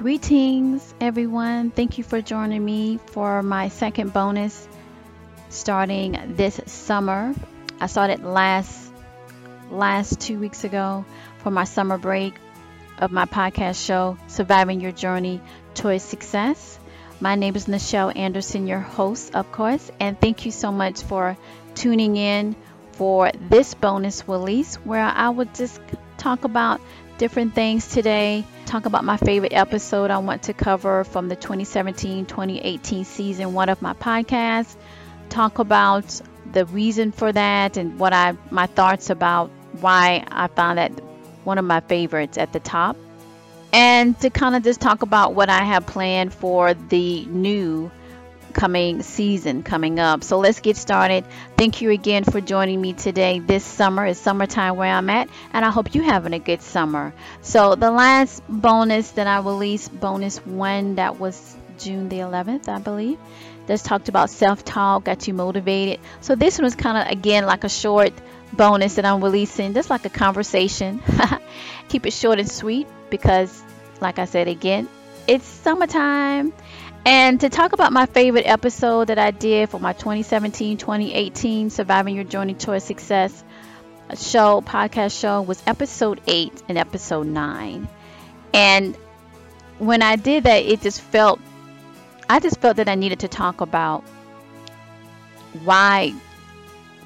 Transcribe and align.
Greetings, 0.00 0.94
everyone. 0.98 1.70
Thank 1.70 1.98
you 1.98 2.04
for 2.04 2.22
joining 2.22 2.64
me 2.64 2.98
for 3.08 3.42
my 3.42 3.68
second 3.68 4.14
bonus 4.14 4.66
starting 5.50 6.36
this 6.36 6.58
summer. 6.64 7.34
I 7.78 7.86
started 7.86 8.24
last 8.24 8.90
last 9.70 10.18
2 10.22 10.38
weeks 10.38 10.64
ago 10.64 11.04
for 11.42 11.50
my 11.50 11.64
summer 11.64 11.98
break 11.98 12.32
of 12.96 13.12
my 13.12 13.26
podcast 13.26 13.84
show 13.84 14.16
Surviving 14.26 14.80
Your 14.80 14.92
Journey 14.92 15.42
Towards 15.74 16.02
Success. 16.02 16.78
My 17.20 17.34
name 17.34 17.54
is 17.54 17.66
Nichel 17.66 18.16
Anderson, 18.16 18.66
your 18.66 18.80
host, 18.80 19.34
of 19.34 19.52
course, 19.52 19.92
and 20.00 20.18
thank 20.18 20.46
you 20.46 20.50
so 20.50 20.72
much 20.72 21.02
for 21.02 21.36
tuning 21.74 22.16
in 22.16 22.56
for 22.92 23.32
this 23.50 23.74
bonus 23.74 24.26
release 24.26 24.76
where 24.76 25.04
I 25.04 25.28
would 25.28 25.54
just 25.54 25.78
talk 26.16 26.44
about 26.44 26.80
different 27.18 27.54
things 27.54 27.86
today. 27.86 28.46
Talk 28.70 28.86
about 28.86 29.02
my 29.02 29.16
favorite 29.16 29.52
episode 29.52 30.12
I 30.12 30.18
want 30.18 30.44
to 30.44 30.52
cover 30.52 31.02
from 31.02 31.28
the 31.28 31.34
2017 31.34 32.26
2018 32.26 33.04
season 33.04 33.52
one 33.52 33.68
of 33.68 33.82
my 33.82 33.94
podcasts. 33.94 34.76
Talk 35.28 35.58
about 35.58 36.20
the 36.52 36.64
reason 36.66 37.10
for 37.10 37.32
that 37.32 37.76
and 37.76 37.98
what 37.98 38.12
I 38.12 38.36
my 38.52 38.66
thoughts 38.66 39.10
about 39.10 39.50
why 39.80 40.24
I 40.30 40.46
found 40.46 40.78
that 40.78 40.92
one 41.42 41.58
of 41.58 41.64
my 41.64 41.80
favorites 41.80 42.38
at 42.38 42.52
the 42.52 42.60
top. 42.60 42.96
And 43.72 44.16
to 44.20 44.30
kind 44.30 44.54
of 44.54 44.62
just 44.62 44.80
talk 44.80 45.02
about 45.02 45.34
what 45.34 45.50
I 45.50 45.64
have 45.64 45.88
planned 45.88 46.32
for 46.32 46.72
the 46.74 47.24
new 47.24 47.90
coming 48.54 49.02
season 49.02 49.62
coming 49.62 49.98
up. 49.98 50.24
So 50.24 50.38
let's 50.38 50.60
get 50.60 50.76
started. 50.76 51.24
Thank 51.56 51.80
you 51.80 51.90
again 51.90 52.24
for 52.24 52.40
joining 52.40 52.80
me 52.80 52.92
today. 52.92 53.38
This 53.38 53.64
summer 53.64 54.06
is 54.06 54.18
summertime 54.18 54.76
where 54.76 54.92
I'm 54.92 55.10
at, 55.10 55.28
and 55.52 55.64
I 55.64 55.70
hope 55.70 55.94
you're 55.94 56.04
having 56.04 56.32
a 56.32 56.38
good 56.38 56.62
summer. 56.62 57.12
So 57.42 57.74
the 57.74 57.90
last 57.90 58.42
bonus 58.48 59.10
that 59.12 59.26
I 59.26 59.40
released, 59.40 59.98
bonus 59.98 60.38
one, 60.44 60.96
that 60.96 61.18
was 61.18 61.56
June 61.78 62.08
the 62.08 62.18
11th, 62.18 62.68
I 62.68 62.78
believe. 62.78 63.18
Just 63.66 63.84
talked 63.84 64.08
about 64.08 64.30
self-talk, 64.30 65.04
got 65.04 65.28
you 65.28 65.34
motivated. 65.34 66.00
So 66.20 66.34
this 66.34 66.58
one 66.58 66.64
was 66.64 66.74
kind 66.74 66.98
of 66.98 67.12
again 67.12 67.46
like 67.46 67.64
a 67.64 67.68
short 67.68 68.12
bonus 68.52 68.96
that 68.96 69.04
I'm 69.04 69.22
releasing, 69.22 69.74
just 69.74 69.90
like 69.90 70.04
a 70.04 70.10
conversation. 70.10 71.02
Keep 71.88 72.06
it 72.06 72.12
short 72.12 72.38
and 72.38 72.50
sweet 72.50 72.88
because, 73.10 73.62
like 74.00 74.18
I 74.18 74.24
said 74.24 74.48
again, 74.48 74.88
it's 75.26 75.46
summertime 75.46 76.52
and 77.06 77.40
to 77.40 77.48
talk 77.48 77.72
about 77.72 77.92
my 77.92 78.06
favorite 78.06 78.46
episode 78.46 79.08
that 79.08 79.18
I 79.18 79.30
did 79.30 79.70
for 79.70 79.80
my 79.80 79.92
2017 79.92 80.76
2018 80.76 81.70
Surviving 81.70 82.14
Your 82.14 82.24
Journey 82.24 82.54
Towards 82.54 82.84
Success 82.84 83.44
show, 84.16 84.60
podcast 84.60 85.18
show, 85.18 85.42
was 85.42 85.62
episode 85.66 86.20
8 86.26 86.62
and 86.68 86.76
episode 86.76 87.26
9. 87.26 87.88
And 88.52 88.96
when 89.78 90.02
I 90.02 90.16
did 90.16 90.44
that, 90.44 90.64
it 90.64 90.80
just 90.82 91.00
felt, 91.00 91.40
I 92.28 92.40
just 92.40 92.60
felt 92.60 92.76
that 92.76 92.88
I 92.88 92.96
needed 92.96 93.20
to 93.20 93.28
talk 93.28 93.60
about 93.60 94.04
why 95.64 96.14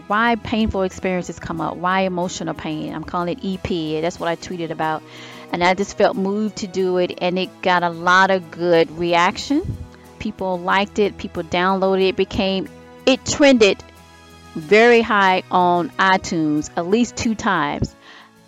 why 0.06 0.37
painful 0.37 0.83
experiences 0.83 1.39
come 1.39 1.62
up, 1.62 1.77
why 1.77 2.00
emotional 2.03 2.53
pain. 2.53 2.95
I'm 2.95 3.05
calling 3.05 3.39
it 3.39 3.42
EP. 3.42 4.03
That's 4.03 4.20
what 4.20 4.28
I 4.28 4.37
tweeted 4.37 4.70
about. 4.70 5.03
And 5.50 5.65
I 5.65 5.72
just 5.72 5.97
felt 5.97 6.15
moved 6.15 6.56
to 6.56 6.67
do 6.67 6.98
it, 6.98 7.19
and 7.22 7.39
it 7.39 7.62
got 7.62 7.83
a 7.83 7.89
lot 7.89 8.31
of 8.31 8.50
good 8.50 8.91
reaction 8.98 9.62
people 10.19 10.59
liked 10.59 10.98
it, 10.98 11.19
people 11.19 11.43
downloaded 11.43 12.09
it, 12.09 12.17
became 12.17 12.69
it 13.07 13.25
trended 13.27 13.83
very 14.55 15.01
high 15.01 15.43
on 15.51 15.91
iTunes 15.91 16.71
at 16.77 16.87
least 16.87 17.17
two 17.17 17.34
times 17.34 17.95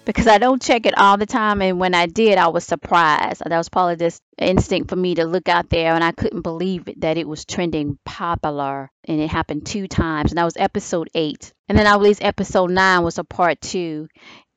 because 0.06 0.28
I 0.28 0.38
don't 0.38 0.62
check 0.62 0.86
it 0.86 0.96
all 0.96 1.18
the 1.18 1.26
time. 1.26 1.60
And 1.60 1.78
when 1.78 1.94
I 1.94 2.06
did, 2.06 2.38
I 2.38 2.48
was 2.48 2.64
surprised. 2.64 3.42
That 3.44 3.58
was 3.58 3.68
probably 3.68 3.96
this 3.96 4.20
instinct 4.38 4.88
for 4.88 4.96
me 4.96 5.16
to 5.16 5.26
look 5.26 5.48
out 5.48 5.68
there, 5.68 5.94
and 5.94 6.02
I 6.02 6.12
couldn't 6.12 6.42
believe 6.42 6.88
it, 6.88 7.00
that 7.02 7.18
it 7.18 7.28
was 7.28 7.44
trending 7.44 7.98
popular. 8.04 8.90
And 9.04 9.20
it 9.20 9.28
happened 9.28 9.66
two 9.66 9.88
times, 9.88 10.30
and 10.30 10.38
that 10.38 10.44
was 10.44 10.56
episode 10.56 11.10
eight. 11.14 11.52
And 11.68 11.76
then 11.76 11.86
I 11.86 11.96
released 11.96 12.24
episode 12.24 12.70
nine 12.70 13.02
was 13.02 13.18
a 13.18 13.24
part 13.24 13.60
two. 13.60 14.08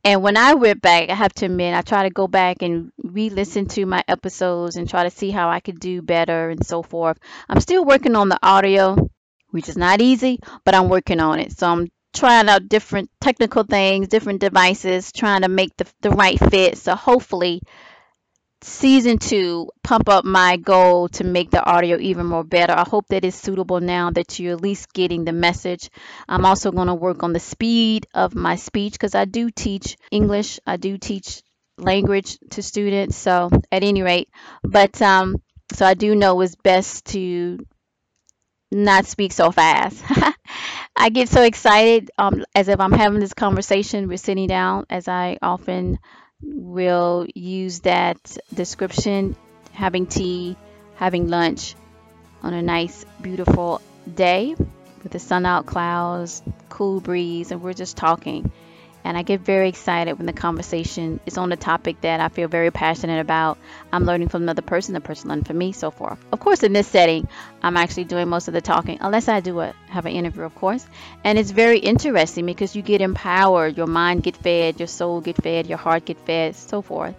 And 0.04 0.24
when 0.24 0.38
I 0.38 0.54
went 0.54 0.82
back, 0.82 1.10
I 1.10 1.14
have 1.14 1.34
to 1.36 1.46
admit, 1.46 1.74
I 1.76 1.82
try 1.82 2.04
to 2.04 2.10
go 2.10 2.28
back 2.28 2.62
and 2.62 2.92
re 3.04 3.30
listen 3.30 3.66
to 3.68 3.86
my 3.86 4.04
episodes 4.08 4.76
and 4.78 4.90
try 4.90 5.04
to 5.04 5.10
see 5.10 5.30
how 5.32 5.50
I 5.50 5.60
could 5.60 5.80
do 5.80 6.02
better 6.02 6.50
and 6.50 6.66
so 6.66 6.82
forth. 6.84 7.18
I'm 7.50 7.60
still 7.60 7.84
working 7.86 8.16
on 8.16 8.30
the 8.30 8.40
audio, 8.42 9.10
which 9.52 9.68
is 9.70 9.78
not 9.78 10.02
easy, 10.02 10.40
but 10.64 10.74
I'm 10.76 10.90
working 10.90 11.20
on 11.20 11.40
it. 11.40 11.52
So 11.58 11.68
I'm 11.68 11.88
trying 12.14 12.50
out 12.50 12.70
different 12.70 13.10
technical 13.20 13.64
things, 13.64 14.08
different 14.08 14.40
devices, 14.40 15.12
trying 15.12 15.42
to 15.42 15.50
make 15.50 15.76
the, 15.78 15.86
the 16.02 16.12
right 16.12 16.40
fit. 16.40 16.78
So 16.78 16.96
hopefully, 16.96 17.62
season 18.62 19.18
two 19.18 19.70
pump 19.84 20.10
up 20.10 20.26
my 20.26 20.58
goal 20.58 21.08
to 21.10 21.24
make 21.24 21.50
the 21.50 21.64
audio 21.64 21.98
even 21.98 22.26
more 22.26 22.44
better. 22.44 22.74
I 22.74 22.88
hope 22.88 23.08
that 23.10 23.24
it's 23.24 23.38
suitable 23.38 23.80
now 23.80 24.12
that 24.12 24.40
you're 24.40 24.54
at 24.54 24.62
least 24.62 24.94
getting 24.94 25.26
the 25.26 25.32
message. 25.32 25.90
I'm 26.28 26.46
also 26.46 26.72
going 26.72 26.88
to 26.88 26.96
work 26.96 27.24
on 27.24 27.34
the 27.34 27.40
speed 27.40 28.08
of 28.14 28.36
my 28.36 28.56
speech 28.56 28.94
because 28.94 29.16
I 29.16 29.26
do 29.26 29.50
teach 29.50 29.98
English. 30.12 30.60
I 30.66 30.78
do 30.78 30.98
teach 30.98 31.42
language 31.78 32.38
to 32.52 32.62
students. 32.62 33.16
So 33.16 33.50
at 33.72 33.84
any 33.84 34.02
rate, 34.02 34.30
but 34.64 35.02
um, 35.02 35.38
so 35.74 35.86
I 35.86 35.94
do 35.94 36.16
know 36.16 36.42
it's 36.42 36.56
best 36.56 37.06
to 37.08 37.60
not 38.72 39.06
speak 39.06 39.32
so 39.32 39.52
fast. 39.52 40.04
I 40.96 41.10
get 41.10 41.30
so 41.30 41.42
excited 41.42 42.12
um, 42.18 42.44
as 42.54 42.68
if 42.68 42.80
I'm 42.80 42.92
having 42.92 43.20
this 43.20 43.34
conversation. 43.34 44.08
We're 44.08 44.18
sitting 44.18 44.48
down, 44.48 44.86
as 44.90 45.08
I 45.08 45.38
often 45.42 46.00
will 46.42 47.26
use 47.34 47.82
that 47.82 48.38
description 48.54 49.36
having 49.72 50.08
tea, 50.08 50.56
having 50.96 51.28
lunch 51.28 51.76
on 52.42 52.54
a 52.54 52.62
nice, 52.62 53.06
beautiful 53.22 53.82
day 54.14 54.56
with 55.04 55.12
the 55.12 55.20
sun 55.20 55.46
out, 55.46 55.66
clouds, 55.66 56.42
cool 56.70 57.00
breeze, 57.00 57.52
and 57.52 57.62
we're 57.62 57.74
just 57.74 57.98
talking. 57.98 58.52
And 59.04 59.18
I 59.18 59.24
get 59.24 59.42
very 59.42 59.70
excited 59.70 60.18
when 60.18 60.26
the 60.26 60.34
conversation 60.34 61.20
is 61.26 61.38
on 61.38 61.52
a 61.52 61.56
topic 61.58 62.02
that 62.02 62.20
I 62.20 62.30
feel 62.30 62.48
very 62.48 62.70
passionate 62.72 63.22
about. 63.22 63.58
I'm 63.92 64.04
learning 64.04 64.30
from 64.30 64.44
another 64.44 64.62
person, 64.62 64.94
the 64.94 65.02
person 65.02 65.30
learning 65.30 65.46
from 65.46 65.58
me, 65.58 65.72
so 65.72 65.90
forth. 65.90 66.20
Of 66.32 66.40
course, 66.40 66.64
in 66.64 66.74
this 66.74 66.88
setting, 66.88 67.28
I'm 67.64 67.78
actually 67.78 68.04
doing 68.06 68.28
most 68.28 68.48
of 68.48 68.54
the 68.54 68.62
talking, 68.62 68.98
unless 69.02 69.28
I 69.28 69.40
do 69.40 69.60
a, 69.62 69.74
have 69.88 70.06
an 70.06 70.12
interview, 70.12 70.44
of 70.44 70.56
course. 70.56 70.86
And 71.24 71.40
it's 71.40 71.52
very 71.52 71.80
interesting 71.80 72.46
because 72.46 72.76
you 72.76 72.82
get 72.82 73.02
empowered, 73.02 73.78
your 73.78 73.88
mind 73.88 74.24
get 74.24 74.38
fed, 74.38 74.80
your 74.80 74.88
soul 74.88 75.22
get 75.22 75.42
fed, 75.42 75.68
your 75.68 75.78
heart 75.78 76.06
get 76.06 76.20
fed, 76.26 76.56
so 76.56 76.82
forth. 76.82 77.16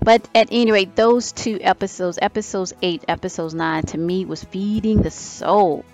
But 0.00 0.28
at 0.34 0.48
any 0.50 0.72
rate, 0.72 0.96
those 0.96 1.32
two 1.32 1.58
episodes, 1.60 2.18
episodes 2.20 2.74
eight, 2.82 3.04
episodes 3.06 3.54
nine, 3.54 3.84
to 3.84 3.98
me 3.98 4.24
was 4.24 4.42
feeding 4.42 5.00
the 5.00 5.12
soul. 5.12 5.84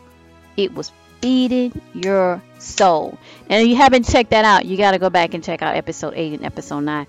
It 0.56 0.74
was 0.74 0.90
feeding 1.20 1.80
your 1.94 2.42
soul. 2.58 3.18
And 3.48 3.62
if 3.62 3.68
you 3.68 3.76
haven't 3.76 4.08
checked 4.08 4.30
that 4.30 4.44
out, 4.44 4.66
you 4.66 4.76
got 4.76 4.92
to 4.92 4.98
go 4.98 5.10
back 5.10 5.34
and 5.34 5.42
check 5.42 5.62
out 5.62 5.76
episode 5.76 6.14
8 6.14 6.34
and 6.34 6.44
episode 6.44 6.80
9. 6.80 7.06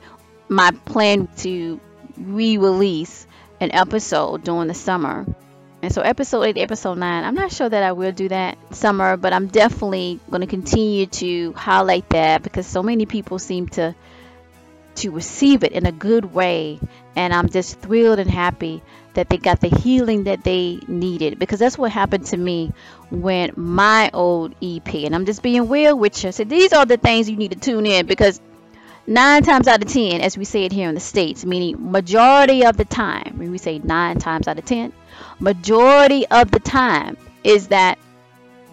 My 0.47 0.71
plan 0.85 1.27
to 1.37 1.79
re 2.17 2.57
release 2.57 3.27
an 3.59 3.71
episode 3.73 4.43
during 4.43 4.67
the 4.67 4.73
summer. 4.73 5.25
And 5.81 5.93
so, 5.93 6.01
episode 6.01 6.43
8, 6.43 6.57
episode 6.57 6.97
9, 6.97 7.23
I'm 7.23 7.35
not 7.35 7.53
sure 7.53 7.69
that 7.69 7.83
I 7.83 7.93
will 7.93 8.11
do 8.11 8.27
that 8.27 8.57
summer, 8.75 9.15
but 9.15 9.31
I'm 9.31 9.47
definitely 9.47 10.19
going 10.29 10.41
to 10.41 10.47
continue 10.47 11.05
to 11.05 11.53
highlight 11.53 12.09
that 12.09 12.43
because 12.43 12.67
so 12.67 12.83
many 12.83 13.05
people 13.05 13.39
seem 13.39 13.67
to 13.69 13.95
to 14.95 15.11
receive 15.11 15.63
it 15.63 15.71
in 15.71 15.85
a 15.85 15.93
good 15.93 16.33
way 16.33 16.77
and 17.15 17.33
I'm 17.33 17.47
just 17.47 17.79
thrilled 17.79 18.19
and 18.19 18.29
happy 18.29 18.81
that 19.19 19.29
they 19.29 19.37
got 19.37 19.59
the 19.59 19.67
healing 19.67 20.23
that 20.23 20.45
they 20.45 20.79
needed 20.87 21.37
because 21.37 21.59
that's 21.59 21.77
what 21.77 21.91
happened 21.91 22.25
to 22.25 22.37
me 22.37 22.71
when 23.11 23.51
my 23.57 24.09
old 24.13 24.55
EP 24.61 24.87
and 24.95 25.13
I'm 25.13 25.25
just 25.25 25.43
being 25.43 25.67
real 25.67 25.97
with 25.97 26.23
you. 26.23 26.31
So 26.31 26.45
these 26.45 26.71
are 26.71 26.85
the 26.85 26.95
things 26.95 27.29
you 27.29 27.35
need 27.35 27.51
to 27.51 27.59
tune 27.59 27.85
in 27.85 28.05
because 28.05 28.39
nine 29.05 29.43
times 29.43 29.67
out 29.67 29.83
of 29.83 29.91
ten, 29.91 30.21
as 30.21 30.37
we 30.37 30.45
say 30.45 30.63
it 30.63 30.71
here 30.71 30.87
in 30.87 30.95
the 30.95 31.01
States, 31.01 31.43
meaning 31.43 31.91
majority 31.91 32.65
of 32.65 32.77
the 32.77 32.85
time, 32.85 33.33
when 33.37 33.51
we 33.51 33.57
say 33.57 33.79
nine 33.79 34.19
times 34.19 34.47
out 34.47 34.57
of 34.57 34.63
ten, 34.63 34.93
majority 35.37 36.25
of 36.27 36.49
the 36.49 36.61
time 36.61 37.17
is 37.43 37.67
that 37.67 37.99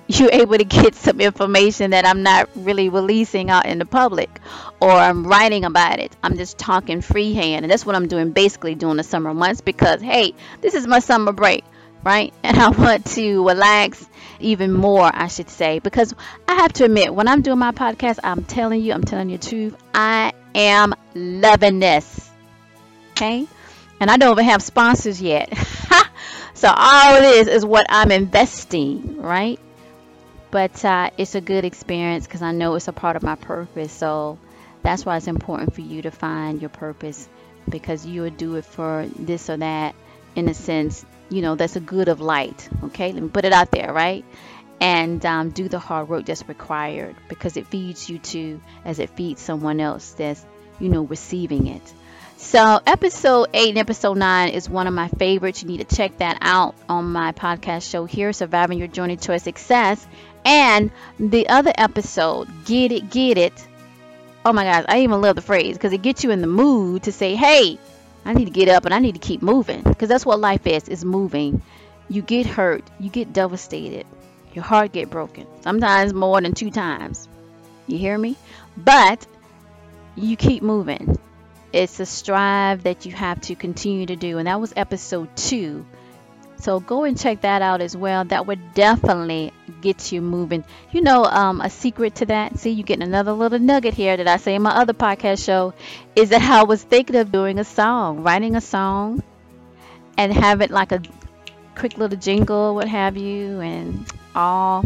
you're 0.18 0.30
able 0.32 0.56
to 0.56 0.64
get 0.64 0.94
some 0.94 1.20
information 1.20 1.90
that 1.90 2.06
I'm 2.06 2.22
not 2.22 2.48
really 2.54 2.88
releasing 2.88 3.50
out 3.50 3.66
in 3.66 3.78
the 3.78 3.86
public 3.86 4.30
or 4.80 4.90
I'm 4.90 5.26
writing 5.26 5.64
about 5.64 5.98
it. 5.98 6.14
I'm 6.22 6.36
just 6.36 6.58
talking 6.58 7.00
freehand. 7.00 7.64
And 7.64 7.70
that's 7.70 7.84
what 7.84 7.96
I'm 7.96 8.06
doing 8.06 8.30
basically 8.30 8.74
during 8.74 8.98
the 8.98 9.02
summer 9.02 9.34
months 9.34 9.60
because, 9.60 10.00
hey, 10.00 10.34
this 10.60 10.74
is 10.74 10.86
my 10.86 11.00
summer 11.00 11.32
break, 11.32 11.64
right? 12.04 12.32
And 12.44 12.56
I 12.56 12.68
want 12.68 13.06
to 13.12 13.46
relax 13.46 14.06
even 14.38 14.72
more, 14.72 15.10
I 15.12 15.26
should 15.26 15.50
say, 15.50 15.80
because 15.80 16.14
I 16.46 16.54
have 16.54 16.72
to 16.74 16.84
admit, 16.84 17.12
when 17.12 17.26
I'm 17.26 17.42
doing 17.42 17.58
my 17.58 17.72
podcast, 17.72 18.20
I'm 18.22 18.44
telling 18.44 18.82
you, 18.82 18.92
I'm 18.92 19.02
telling 19.02 19.30
you 19.30 19.38
the 19.38 19.48
truth, 19.48 19.76
I 19.92 20.32
am 20.54 20.94
loving 21.14 21.80
this. 21.80 22.30
Okay? 23.12 23.46
And 23.98 24.10
I 24.10 24.18
don't 24.18 24.32
even 24.32 24.44
have 24.44 24.62
sponsors 24.62 25.20
yet. 25.20 25.56
so 26.54 26.68
all 26.68 27.20
this 27.20 27.48
is 27.48 27.64
what 27.64 27.86
I'm 27.88 28.12
investing, 28.12 29.20
right? 29.20 29.58
But 30.56 30.82
uh, 30.86 31.10
it's 31.18 31.34
a 31.34 31.42
good 31.42 31.66
experience 31.66 32.26
because 32.26 32.40
I 32.40 32.52
know 32.52 32.76
it's 32.76 32.88
a 32.88 32.92
part 32.94 33.16
of 33.16 33.22
my 33.22 33.34
purpose. 33.34 33.92
So 33.92 34.38
that's 34.82 35.04
why 35.04 35.18
it's 35.18 35.26
important 35.26 35.74
for 35.74 35.82
you 35.82 36.00
to 36.00 36.10
find 36.10 36.62
your 36.62 36.70
purpose 36.70 37.28
because 37.68 38.06
you 38.06 38.22
will 38.22 38.30
do 38.30 38.56
it 38.56 38.64
for 38.64 39.06
this 39.16 39.50
or 39.50 39.58
that. 39.58 39.94
in 40.34 40.48
a 40.48 40.54
sense, 40.54 41.04
you 41.28 41.42
know, 41.42 41.56
that's 41.56 41.76
a 41.76 41.80
good 41.80 42.08
of 42.08 42.22
light. 42.22 42.70
Okay, 42.84 43.12
let 43.12 43.22
me 43.22 43.28
put 43.28 43.44
it 43.44 43.52
out 43.52 43.70
there, 43.70 43.92
right? 43.92 44.24
And 44.80 45.26
um, 45.26 45.50
do 45.50 45.68
the 45.68 45.78
hard 45.78 46.08
work 46.08 46.24
that's 46.24 46.48
required 46.48 47.16
because 47.28 47.58
it 47.58 47.66
feeds 47.66 48.08
you 48.08 48.18
too, 48.18 48.62
as 48.82 48.98
it 48.98 49.10
feeds 49.10 49.42
someone 49.42 49.78
else 49.78 50.12
that's, 50.12 50.42
you 50.80 50.88
know, 50.88 51.02
receiving 51.02 51.66
it. 51.66 51.92
So, 52.38 52.80
episode 52.86 53.48
8 53.54 53.70
and 53.70 53.78
episode 53.78 54.18
9 54.18 54.50
is 54.50 54.68
one 54.68 54.86
of 54.86 54.92
my 54.92 55.08
favorites. 55.08 55.62
You 55.62 55.68
need 55.68 55.88
to 55.88 55.96
check 55.96 56.18
that 56.18 56.36
out 56.42 56.74
on 56.86 57.10
my 57.12 57.32
podcast 57.32 57.90
show 57.90 58.04
here, 58.04 58.32
Surviving 58.34 58.78
Your 58.78 58.88
Journey 58.88 59.16
to 59.16 59.38
Success. 59.38 60.06
And 60.46 60.92
the 61.18 61.48
other 61.48 61.72
episode, 61.76 62.48
Get 62.64 62.92
It, 62.92 63.10
Get 63.10 63.36
It. 63.36 63.66
Oh 64.44 64.52
my 64.52 64.62
gosh, 64.62 64.84
I 64.88 65.00
even 65.00 65.20
love 65.20 65.34
the 65.34 65.42
phrase 65.42 65.76
because 65.76 65.92
it 65.92 66.02
gets 66.02 66.22
you 66.22 66.30
in 66.30 66.40
the 66.40 66.46
mood 66.46 67.02
to 67.02 67.12
say, 67.12 67.34
hey, 67.34 67.80
I 68.24 68.32
need 68.32 68.44
to 68.44 68.52
get 68.52 68.68
up 68.68 68.84
and 68.84 68.94
I 68.94 69.00
need 69.00 69.16
to 69.16 69.20
keep 69.20 69.42
moving 69.42 69.82
because 69.82 70.08
that's 70.08 70.24
what 70.24 70.38
life 70.38 70.64
is, 70.68 70.88
is 70.88 71.04
moving. 71.04 71.62
You 72.08 72.22
get 72.22 72.46
hurt, 72.46 72.84
you 73.00 73.10
get 73.10 73.32
devastated, 73.32 74.06
your 74.54 74.62
heart 74.62 74.92
get 74.92 75.10
broken, 75.10 75.48
sometimes 75.62 76.14
more 76.14 76.40
than 76.40 76.54
two 76.54 76.70
times. 76.70 77.28
You 77.88 77.98
hear 77.98 78.16
me? 78.16 78.36
But 78.76 79.26
you 80.14 80.36
keep 80.36 80.62
moving. 80.62 81.18
It's 81.72 81.98
a 81.98 82.06
strive 82.06 82.84
that 82.84 83.04
you 83.04 83.10
have 83.10 83.40
to 83.42 83.56
continue 83.56 84.06
to 84.06 84.16
do. 84.16 84.38
And 84.38 84.46
that 84.46 84.60
was 84.60 84.72
episode 84.76 85.36
two 85.36 85.84
so 86.58 86.80
go 86.80 87.04
and 87.04 87.18
check 87.18 87.42
that 87.42 87.62
out 87.62 87.80
as 87.80 87.96
well. 87.96 88.24
That 88.24 88.46
would 88.46 88.74
definitely 88.74 89.52
get 89.80 90.12
you 90.12 90.20
moving. 90.20 90.64
You 90.90 91.02
know, 91.02 91.24
um, 91.24 91.60
a 91.60 91.70
secret 91.70 92.16
to 92.16 92.26
that, 92.26 92.58
see, 92.58 92.70
you're 92.70 92.84
getting 92.84 93.06
another 93.06 93.32
little 93.32 93.58
nugget 93.58 93.94
here 93.94 94.16
that 94.16 94.26
I 94.26 94.36
say 94.36 94.54
in 94.54 94.62
my 94.62 94.70
other 94.70 94.92
podcast 94.92 95.44
show, 95.44 95.74
is 96.14 96.30
that 96.30 96.42
I 96.42 96.64
was 96.64 96.82
thinking 96.82 97.16
of 97.16 97.30
doing 97.30 97.58
a 97.58 97.64
song, 97.64 98.22
writing 98.22 98.56
a 98.56 98.60
song, 98.60 99.22
and 100.16 100.32
have 100.32 100.60
it 100.60 100.70
like 100.70 100.92
a 100.92 101.02
quick 101.74 101.98
little 101.98 102.18
jingle, 102.18 102.74
what 102.74 102.88
have 102.88 103.16
you, 103.16 103.60
and 103.60 104.06
all. 104.34 104.84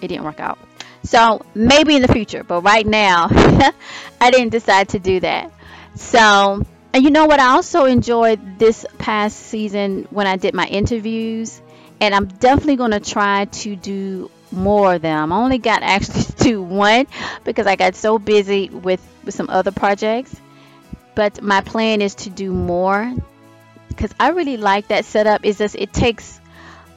It 0.00 0.08
didn't 0.08 0.24
work 0.24 0.40
out. 0.40 0.58
So 1.02 1.44
maybe 1.54 1.96
in 1.96 2.02
the 2.02 2.12
future, 2.12 2.44
but 2.44 2.62
right 2.62 2.86
now, 2.86 3.28
I 4.20 4.30
didn't 4.30 4.50
decide 4.50 4.90
to 4.90 4.98
do 4.98 5.20
that. 5.20 5.50
So 5.94 6.64
and 6.92 7.04
you 7.04 7.10
know 7.10 7.26
what? 7.26 7.40
I 7.40 7.48
also 7.50 7.84
enjoyed 7.84 8.58
this 8.58 8.84
past 8.98 9.36
season 9.38 10.08
when 10.10 10.26
I 10.26 10.36
did 10.36 10.54
my 10.54 10.66
interviews, 10.66 11.60
and 12.00 12.14
I'm 12.14 12.26
definitely 12.26 12.76
going 12.76 12.90
to 12.90 13.00
try 13.00 13.44
to 13.44 13.76
do 13.76 14.30
more 14.50 14.94
of 14.94 15.02
them. 15.02 15.32
I 15.32 15.36
only 15.36 15.58
got 15.58 15.82
actually 15.84 16.24
to 16.44 16.62
one 16.62 17.06
because 17.44 17.66
I 17.66 17.76
got 17.76 17.94
so 17.94 18.18
busy 18.18 18.68
with, 18.68 19.00
with 19.24 19.34
some 19.34 19.48
other 19.50 19.70
projects. 19.70 20.34
But 21.14 21.42
my 21.42 21.60
plan 21.60 22.02
is 22.02 22.14
to 22.16 22.30
do 22.30 22.52
more 22.52 23.14
because 23.88 24.14
I 24.18 24.30
really 24.30 24.56
like 24.56 24.88
that 24.88 25.04
setup. 25.04 25.44
Is 25.44 25.58
just 25.58 25.76
it 25.76 25.92
takes 25.92 26.40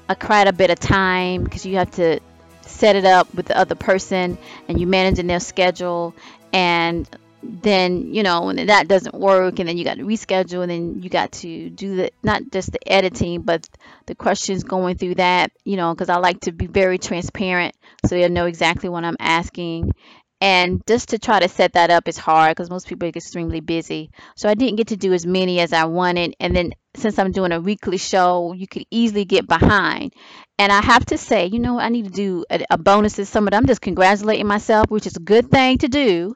a 0.07 0.15
quite 0.15 0.47
a 0.47 0.53
bit 0.53 0.69
of 0.69 0.79
time 0.79 1.43
because 1.43 1.65
you 1.65 1.77
have 1.77 1.91
to 1.91 2.19
set 2.61 2.95
it 2.95 3.05
up 3.05 3.33
with 3.33 3.47
the 3.47 3.57
other 3.57 3.75
person 3.75 4.37
and 4.67 4.79
you're 4.79 4.89
managing 4.89 5.27
their 5.27 5.39
schedule 5.39 6.15
and 6.51 7.07
then 7.43 8.13
you 8.13 8.23
know 8.23 8.43
when 8.43 8.65
that 8.67 8.87
doesn't 8.87 9.15
work 9.15 9.59
and 9.59 9.67
then 9.67 9.77
you 9.77 9.83
got 9.83 9.97
to 9.97 10.03
reschedule 10.03 10.61
and 10.61 10.71
then 10.71 11.01
you 11.01 11.09
got 11.09 11.31
to 11.31 11.69
do 11.69 11.95
the 11.95 12.11
not 12.23 12.41
just 12.51 12.71
the 12.71 12.91
editing 12.91 13.41
but 13.41 13.67
the 14.05 14.15
questions 14.15 14.63
going 14.63 14.97
through 14.97 15.15
that 15.15 15.51
you 15.65 15.75
know 15.75 15.93
because 15.93 16.09
i 16.09 16.17
like 16.17 16.39
to 16.39 16.51
be 16.51 16.67
very 16.67 16.97
transparent 16.97 17.75
so 18.05 18.15
they'll 18.15 18.29
know 18.29 18.45
exactly 18.45 18.89
what 18.89 19.03
i'm 19.03 19.17
asking. 19.19 19.91
And 20.41 20.81
just 20.85 21.09
to 21.09 21.19
try 21.19 21.39
to 21.39 21.47
set 21.47 21.71
that 21.73 21.89
up 21.89 22.05
is 22.09 22.17
hard 22.17 22.51
because 22.51 22.69
most 22.69 22.85
people 22.85 23.07
are 23.07 23.11
extremely 23.15 23.61
busy. 23.61 24.11
So 24.35 24.49
i 24.49 24.55
didn't 24.55 24.75
get 24.75 24.87
to 24.87 24.97
do 24.97 25.13
as 25.13 25.25
many 25.25 25.61
as 25.61 25.71
i 25.71 25.85
wanted. 25.85 26.35
And 26.39 26.53
then 26.53 26.73
since 26.95 27.17
i'm 27.17 27.31
doing 27.31 27.53
a 27.53 27.61
weekly 27.61 27.97
show 27.97 28.51
you 28.51 28.67
could 28.67 28.85
easily 28.91 29.23
get 29.23 29.47
behind 29.47 30.13
and 30.59 30.71
I 30.71 30.81
have 30.81 31.05
to 31.07 31.17
say, 31.17 31.47
you 31.47 31.59
know, 31.59 31.79
I 31.79 31.89
need 31.89 32.05
to 32.05 32.11
do 32.11 32.45
a, 32.49 32.63
a 32.71 32.77
bonus 32.77 33.19
of 33.19 33.31
them. 33.31 33.49
I'm 33.51 33.65
just 33.65 33.81
congratulating 33.81 34.47
myself, 34.47 34.89
which 34.89 35.07
is 35.07 35.15
a 35.17 35.21
good 35.21 35.49
thing 35.51 35.79
to 35.79 35.87
do 35.87 36.35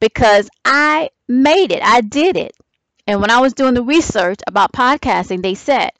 because 0.00 0.48
I 0.64 1.10
made 1.28 1.72
it. 1.72 1.82
I 1.82 2.00
did 2.00 2.36
it. 2.36 2.52
And 3.06 3.20
when 3.20 3.30
I 3.30 3.40
was 3.40 3.54
doing 3.54 3.74
the 3.74 3.82
research 3.82 4.40
about 4.46 4.72
podcasting, 4.72 5.42
they 5.42 5.54
said 5.54 5.90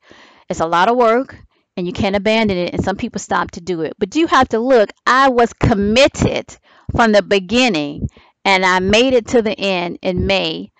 it's 0.48 0.60
a 0.60 0.66
lot 0.66 0.88
of 0.90 0.96
work 0.96 1.36
and 1.76 1.86
you 1.86 1.92
can't 1.92 2.16
abandon 2.16 2.56
it. 2.58 2.74
And 2.74 2.84
some 2.84 2.96
people 2.96 3.20
stop 3.20 3.52
to 3.52 3.60
do 3.60 3.82
it. 3.82 3.94
But 3.98 4.16
you 4.16 4.26
have 4.26 4.48
to 4.50 4.58
look, 4.58 4.90
I 5.06 5.28
was 5.28 5.52
committed 5.52 6.56
from 6.94 7.12
the 7.12 7.22
beginning 7.22 8.08
and 8.44 8.64
I 8.64 8.80
made 8.80 9.14
it 9.14 9.28
to 9.28 9.42
the 9.42 9.58
end 9.58 9.98
in 10.02 10.26
May 10.26 10.72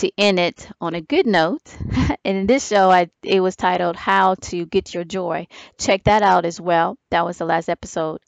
to 0.00 0.10
end 0.18 0.38
it 0.38 0.68
on 0.80 0.94
a 0.94 1.00
good 1.00 1.26
note. 1.26 1.62
and 2.24 2.36
in 2.36 2.46
this 2.46 2.66
show, 2.66 2.90
I 2.90 3.10
it 3.22 3.40
was 3.40 3.56
titled 3.56 3.96
"How 3.96 4.34
to 4.34 4.66
Get 4.66 4.94
Your 4.94 5.04
Joy." 5.04 5.46
Check 5.78 6.04
that 6.04 6.22
out 6.22 6.44
as 6.44 6.60
well. 6.60 6.98
That 7.10 7.24
was 7.24 7.38
the 7.38 7.44
last 7.44 7.68
episode 7.68 8.20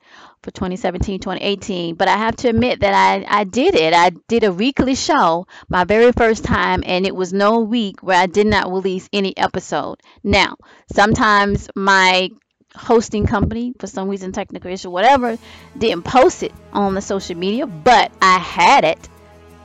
for 0.42 0.50
2017, 0.50 1.20
2018. 1.20 1.94
But 1.94 2.08
I 2.08 2.16
have 2.16 2.36
to 2.36 2.48
admit 2.48 2.80
that 2.80 2.94
I 2.94 3.24
I 3.28 3.44
did 3.44 3.74
it. 3.74 3.94
I 3.94 4.10
did 4.28 4.44
a 4.44 4.52
weekly 4.52 4.94
show, 4.94 5.46
my 5.68 5.84
very 5.84 6.12
first 6.12 6.44
time, 6.44 6.82
and 6.86 7.06
it 7.06 7.14
was 7.14 7.32
no 7.32 7.60
week 7.60 8.02
where 8.02 8.18
I 8.18 8.26
did 8.26 8.46
not 8.46 8.70
release 8.70 9.08
any 9.12 9.36
episode. 9.36 10.00
Now, 10.22 10.56
sometimes 10.92 11.68
my 11.74 12.30
hosting 12.74 13.26
company 13.26 13.74
for 13.78 13.86
some 13.86 14.08
reason 14.08 14.32
technical 14.32 14.70
issue 14.70 14.88
whatever 14.88 15.36
didn't 15.76 16.04
post 16.04 16.42
it 16.42 16.52
on 16.72 16.94
the 16.94 17.02
social 17.02 17.36
media 17.36 17.66
but 17.66 18.10
i 18.22 18.38
had 18.38 18.82
it 18.84 19.08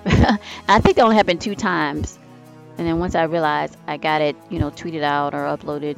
I 0.67 0.79
think 0.79 0.95
that 0.95 1.03
only 1.03 1.15
happened 1.15 1.41
two 1.41 1.55
times. 1.55 2.17
And 2.77 2.87
then 2.87 2.99
once 2.99 3.15
I 3.15 3.23
realized 3.23 3.75
I 3.87 3.97
got 3.97 4.21
it, 4.21 4.35
you 4.49 4.59
know, 4.59 4.69
tweeted 4.69 5.01
out 5.01 5.33
or 5.33 5.39
uploaded, 5.39 5.97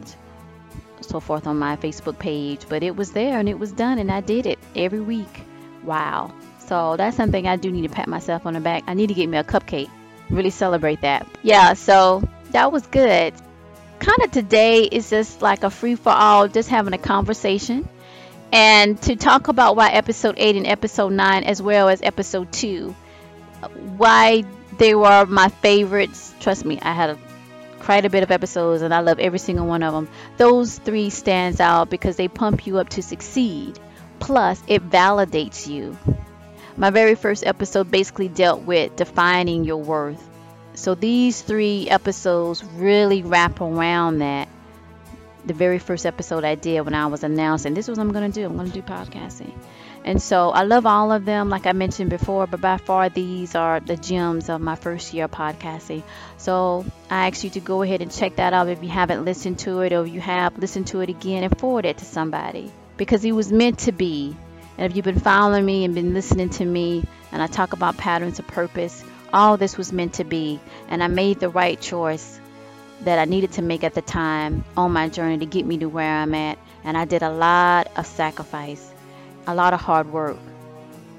so 1.01 1.19
forth 1.19 1.45
on 1.45 1.59
my 1.59 1.75
Facebook 1.75 2.17
page. 2.17 2.61
But 2.69 2.83
it 2.83 2.95
was 2.95 3.11
there 3.11 3.39
and 3.39 3.50
it 3.50 3.59
was 3.59 3.71
done, 3.71 4.00
and 4.00 4.11
I 4.11 4.21
did 4.21 4.45
it 4.45 4.59
every 4.75 5.01
week. 5.01 5.41
Wow. 5.83 6.33
So 6.59 6.95
that's 6.97 7.17
something 7.17 7.47
I 7.47 7.56
do 7.56 7.71
need 7.71 7.83
to 7.83 7.89
pat 7.89 8.07
myself 8.07 8.45
on 8.45 8.53
the 8.53 8.59
back. 8.59 8.83
I 8.88 8.94
need 8.94 9.07
to 9.07 9.13
get 9.13 9.27
me 9.27 9.38
a 9.38 9.44
cupcake. 9.44 9.89
Really 10.29 10.51
celebrate 10.51 11.01
that. 11.01 11.27
Yeah, 11.44 11.73
so 11.73 12.23
that 12.51 12.71
was 12.71 12.85
good. 12.88 13.33
Kind 14.00 14.19
of 14.23 14.31
today 14.31 14.83
is 14.83 15.09
just 15.09 15.41
like 15.41 15.63
a 15.63 15.69
free 15.69 15.95
for 15.95 16.11
all, 16.11 16.47
just 16.47 16.69
having 16.69 16.94
a 16.94 16.97
conversation. 16.97 17.89
And 18.51 19.00
to 19.03 19.15
talk 19.15 19.47
about 19.47 19.75
why 19.75 19.89
episode 19.91 20.35
8 20.38 20.56
and 20.56 20.67
episode 20.67 21.11
9, 21.11 21.44
as 21.44 21.61
well 21.61 21.89
as 21.89 22.01
episode 22.01 22.51
2 22.51 22.95
why 23.97 24.44
they 24.78 24.95
were 24.95 25.25
my 25.25 25.49
favorites. 25.49 26.33
Trust 26.39 26.66
me, 26.66 26.80
I 26.81 26.94
had 26.94 27.11
a, 27.11 27.18
quite 27.80 28.06
a 28.06 28.09
bit 28.09 28.23
of 28.23 28.31
episodes 28.31 28.81
and 28.81 28.94
I 28.94 28.99
love 28.99 29.19
every 29.19 29.39
single 29.39 29.68
one 29.68 29.83
of 29.83 29.94
them. 29.94 30.07
Those 30.37 30.78
three 30.78 31.09
stands 31.09 31.59
out 31.59 31.89
because 31.89 32.16
they 32.16 32.28
pump 32.28 32.66
you 32.66 32.78
up 32.78 32.89
to 32.89 33.01
succeed. 33.01 33.80
Plus, 34.19 34.61
it 34.68 34.89
validates 34.89 35.68
you. 35.68 35.97
My 36.78 36.89
very 36.89 37.16
first 37.16 37.45
episode 37.45 37.92
basically 37.92 38.30
dealt 38.30 38.61
with 38.61 38.95
defining 38.95 39.63
your 39.63 39.78
worth. 39.78 40.25
So 40.75 40.95
these 40.95 41.42
three 41.42 41.89
episodes 41.89 42.63
really 42.63 43.21
wrap 43.21 43.59
around 43.59 44.19
that. 44.19 44.47
The 45.45 45.54
very 45.54 45.80
first 45.80 46.06
episode 46.06 46.44
I 46.44 46.56
did 46.56 46.81
when 46.81 46.94
I 46.94 47.07
was 47.07 47.23
announcing 47.23 47.73
this 47.73 47.87
was 47.87 47.97
what 47.97 48.06
I'm 48.06 48.13
going 48.13 48.31
to 48.31 48.42
do. 48.42 48.45
I'm 48.45 48.56
going 48.56 48.71
to 48.71 48.73
do 48.73 48.81
podcasting. 48.81 49.51
And 50.03 50.21
so 50.21 50.49
I 50.49 50.63
love 50.63 50.85
all 50.85 51.11
of 51.11 51.25
them, 51.25 51.49
like 51.49 51.68
I 51.68 51.73
mentioned 51.73 52.09
before, 52.09 52.47
but 52.47 52.61
by 52.61 52.77
far 52.77 53.09
these 53.09 53.53
are 53.53 53.79
the 53.79 53.97
gems 53.97 54.49
of 54.49 54.61
my 54.61 54.75
first 54.75 55.13
year 55.13 55.25
of 55.25 55.31
podcasting. 55.31 56.03
So 56.37 56.85
I 57.09 57.27
ask 57.27 57.44
you 57.44 57.49
to 57.51 57.59
go 57.59 57.81
ahead 57.81 58.01
and 58.01 58.11
check 58.11 58.37
that 58.37 58.53
out 58.53 58.69
if 58.69 58.81
you 58.81 58.89
haven't 58.89 59.25
listened 59.25 59.59
to 59.59 59.81
it 59.81 59.91
or 59.91 60.06
you 60.06 60.21
have, 60.21 60.57
listened 60.57 60.87
to 60.87 61.01
it 61.01 61.09
again 61.09 61.44
and 61.44 61.57
forward 61.57 61.85
it 61.85 61.97
to 61.97 62.06
somebody 62.06 62.71
because 62.97 63.25
it 63.25 63.33
was 63.33 63.51
meant 63.51 63.79
to 63.79 63.91
be. 63.91 64.35
And 64.77 64.89
if 64.89 64.95
you've 64.95 65.06
been 65.06 65.19
following 65.19 65.65
me 65.65 65.83
and 65.83 65.94
been 65.94 66.13
listening 66.13 66.49
to 66.51 66.65
me 66.65 67.03
and 67.31 67.41
I 67.41 67.47
talk 67.47 67.73
about 67.73 67.97
patterns 67.97 68.39
of 68.39 68.47
purpose, 68.47 69.03
all 69.33 69.57
this 69.57 69.77
was 69.77 69.91
meant 69.91 70.13
to 70.15 70.23
be. 70.23 70.59
And 70.87 71.03
I 71.03 71.07
made 71.07 71.39
the 71.39 71.49
right 71.49 71.79
choice 71.79 72.39
that 73.01 73.19
I 73.19 73.25
needed 73.25 73.53
to 73.53 73.61
make 73.61 73.83
at 73.83 73.94
the 73.94 74.01
time 74.01 74.63
on 74.75 74.91
my 74.91 75.09
journey 75.09 75.37
to 75.39 75.45
get 75.45 75.65
me 75.65 75.77
to 75.79 75.87
where 75.87 76.09
I'm 76.09 76.33
at. 76.33 76.57
And 76.83 76.97
I 76.97 77.06
did 77.06 77.21
a 77.21 77.29
lot 77.29 77.91
of 77.97 78.06
sacrifice 78.06 78.89
a 79.51 79.56
lot 79.56 79.73
of 79.73 79.81
hard 79.81 80.11
work. 80.11 80.37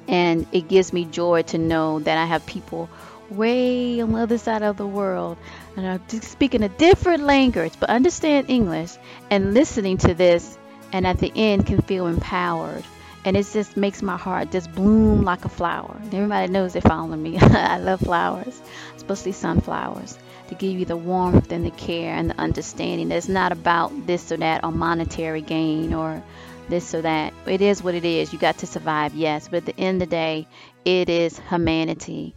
And 0.08 0.46
it 0.52 0.68
gives 0.68 0.92
me 0.92 1.04
joy 1.04 1.42
to 1.42 1.58
know 1.58 2.00
that 2.00 2.18
I 2.18 2.26
have 2.26 2.44
people 2.46 2.88
way 3.30 4.00
on 4.00 4.12
the 4.12 4.18
other 4.18 4.38
side 4.38 4.62
of 4.62 4.76
the 4.76 4.86
world 4.86 5.36
and 5.76 5.86
are 5.86 6.20
speaking 6.20 6.64
a 6.64 6.68
different 6.68 7.22
language 7.22 7.72
but 7.78 7.88
understand 7.88 8.50
English 8.50 8.96
and 9.30 9.54
listening 9.54 9.98
to 9.98 10.14
this 10.14 10.58
and 10.92 11.06
at 11.06 11.18
the 11.18 11.32
end 11.34 11.66
can 11.66 11.80
feel 11.82 12.06
empowered. 12.06 12.84
And 13.24 13.36
it 13.36 13.46
just 13.52 13.76
makes 13.76 14.02
my 14.02 14.16
heart 14.16 14.50
just 14.50 14.72
bloom 14.74 15.22
like 15.22 15.44
a 15.44 15.48
flower. 15.48 16.00
Everybody 16.06 16.50
knows 16.50 16.72
they 16.72 16.80
follow 16.80 17.16
me. 17.16 17.38
I 17.40 17.78
love 17.78 18.00
flowers, 18.00 18.60
especially 18.96 19.32
sunflowers, 19.32 20.18
to 20.48 20.54
give 20.54 20.72
you 20.72 20.86
the 20.86 20.96
warmth 20.96 21.52
and 21.52 21.64
the 21.66 21.70
care 21.70 22.14
and 22.14 22.30
the 22.30 22.40
understanding. 22.40 23.10
It's 23.12 23.28
not 23.28 23.52
about 23.52 24.06
this 24.06 24.32
or 24.32 24.38
that 24.38 24.64
or 24.64 24.72
monetary 24.72 25.42
gain 25.42 25.92
or 25.92 26.22
this 26.70 26.94
or 26.94 27.02
that. 27.02 27.34
It 27.46 27.60
is 27.60 27.82
what 27.82 27.94
it 27.94 28.04
is. 28.04 28.32
You 28.32 28.38
got 28.38 28.58
to 28.58 28.66
survive, 28.66 29.14
yes. 29.14 29.48
But 29.48 29.58
at 29.58 29.66
the 29.66 29.80
end 29.80 30.02
of 30.02 30.08
the 30.08 30.14
day, 30.14 30.48
it 30.84 31.08
is 31.08 31.38
humanity. 31.38 32.34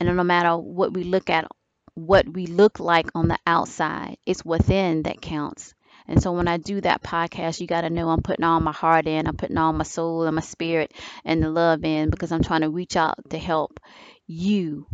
And 0.00 0.16
no 0.16 0.24
matter 0.24 0.56
what 0.56 0.92
we 0.92 1.04
look 1.04 1.30
at 1.30 1.46
what 1.94 2.26
we 2.28 2.46
look 2.46 2.80
like 2.80 3.08
on 3.14 3.28
the 3.28 3.38
outside. 3.46 4.16
It's 4.26 4.44
within 4.44 5.02
that 5.02 5.20
counts. 5.20 5.74
And 6.08 6.22
so 6.22 6.32
when 6.32 6.48
I 6.48 6.56
do 6.56 6.80
that 6.80 7.02
podcast, 7.02 7.60
you 7.60 7.66
got 7.66 7.82
to 7.82 7.90
know 7.90 8.08
I'm 8.08 8.22
putting 8.22 8.44
all 8.44 8.60
my 8.60 8.72
heart 8.72 9.06
in, 9.06 9.26
I'm 9.26 9.36
putting 9.36 9.58
all 9.58 9.72
my 9.72 9.84
soul 9.84 10.24
and 10.24 10.34
my 10.34 10.42
spirit 10.42 10.92
and 11.24 11.42
the 11.42 11.50
love 11.50 11.84
in 11.84 12.10
because 12.10 12.32
I'm 12.32 12.42
trying 12.42 12.62
to 12.62 12.70
reach 12.70 12.96
out 12.96 13.30
to 13.30 13.38
help 13.38 13.78
you 14.26 14.86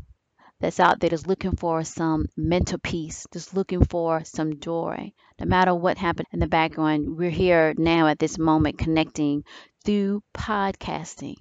that's 0.60 0.80
out 0.80 1.00
there 1.00 1.10
that's 1.10 1.26
looking 1.26 1.56
for 1.56 1.84
some 1.84 2.26
mental 2.36 2.78
peace, 2.78 3.26
just 3.32 3.54
looking 3.54 3.84
for 3.84 4.24
some 4.24 4.60
joy. 4.60 5.12
No 5.38 5.46
matter 5.46 5.74
what 5.74 5.98
happened 5.98 6.28
in 6.32 6.40
the 6.40 6.48
background, 6.48 7.16
we're 7.16 7.30
here 7.30 7.74
now 7.76 8.08
at 8.08 8.18
this 8.18 8.38
moment 8.38 8.78
connecting 8.78 9.44
through 9.84 10.22
podcasting, 10.34 11.36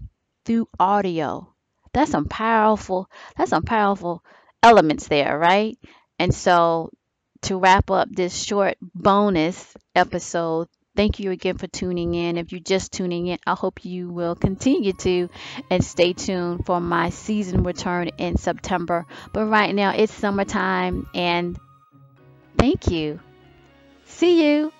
through 0.45 0.67
audio. 0.79 1.51
That's 1.93 2.11
some 2.11 2.25
powerful, 2.25 3.09
that's 3.35 3.49
some 3.49 3.63
powerful 3.63 4.23
elements 4.61 5.07
there, 5.07 5.37
right? 5.37 5.77
And 6.19 6.33
so 6.33 6.91
to 7.43 7.57
wrap 7.57 7.89
up 7.89 8.09
this 8.11 8.43
short 8.43 8.77
bonus 8.81 9.75
episode, 9.95 10.67
thank 10.97 11.19
you 11.19 11.31
again 11.31 11.57
for 11.57 11.67
tuning 11.67 12.15
in. 12.15 12.37
If 12.37 12.51
you're 12.51 12.59
just 12.59 12.91
tuning 12.91 13.27
in, 13.27 13.37
I 13.45 13.53
hope 13.53 13.85
you 13.85 14.09
will 14.09 14.35
continue 14.35 14.91
to 14.93 15.29
and 15.69 15.85
stay 15.85 16.11
tuned 16.13 16.65
for 16.65 16.81
my 16.81 17.11
season 17.11 17.63
return 17.63 18.09
in 18.17 18.37
September. 18.37 19.05
But 19.31 19.45
right 19.45 19.73
now, 19.73 19.91
it's 19.91 20.11
summertime, 20.13 21.07
and 21.13 21.57
thank 22.57 22.89
you. 22.89 23.19
See 24.05 24.45
you. 24.45 24.73